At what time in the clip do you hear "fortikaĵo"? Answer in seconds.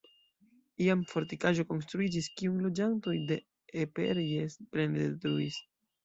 1.09-1.65